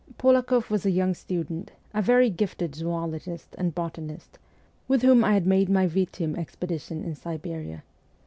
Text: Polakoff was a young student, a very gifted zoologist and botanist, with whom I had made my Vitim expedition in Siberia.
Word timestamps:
Polakoff 0.17 0.71
was 0.71 0.83
a 0.83 0.89
young 0.89 1.13
student, 1.13 1.73
a 1.93 2.01
very 2.01 2.31
gifted 2.31 2.73
zoologist 2.73 3.53
and 3.59 3.75
botanist, 3.75 4.39
with 4.87 5.03
whom 5.03 5.23
I 5.23 5.33
had 5.33 5.45
made 5.45 5.69
my 5.69 5.85
Vitim 5.85 6.35
expedition 6.35 7.03
in 7.03 7.13
Siberia. 7.13 7.83